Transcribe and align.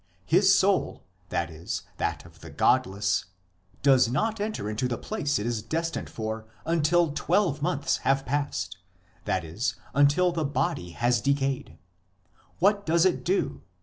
His 0.25 0.51
soul 0.55 1.03
[i.e. 1.31 1.65
that 1.99 2.25
of 2.25 2.39
the 2.39 2.49
godless] 2.49 3.25
does 3.83 4.09
not 4.09 4.41
enter 4.41 4.67
into 4.67 4.87
the 4.87 4.97
place 4.97 5.37
it 5.37 5.45
is 5.45 5.61
destined 5.61 6.09
for 6.09 6.47
until 6.65 7.11
twelve 7.11 7.61
months 7.61 7.97
have 7.97 8.25
passed, 8.25 8.77
that 9.25 9.43
is 9.45 9.75
until 9.93 10.31
the 10.31 10.43
body 10.43 10.93
has 10.93 11.21
decayed. 11.21 11.77
What 12.59 12.83
does 12.83 13.05
it 13.05 13.23
do 13.23 13.61